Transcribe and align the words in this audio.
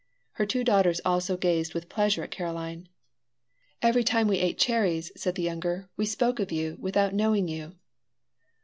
Her 0.31 0.47
two 0.47 0.63
daughters 0.63 0.99
also 1.05 1.37
gazed 1.37 1.75
with 1.75 1.87
pleasure 1.87 2.23
at 2.23 2.31
Caroline. 2.31 2.89
"Every 3.83 4.03
time 4.03 4.27
we 4.27 4.39
ate 4.39 4.57
cherries," 4.57 5.11
said 5.15 5.35
the 5.35 5.43
younger, 5.43 5.89
"we 5.95 6.07
spoke 6.07 6.39
of 6.39 6.51
you 6.51 6.75
without 6.79 7.13
knowing 7.13 7.47
you." 7.47 7.75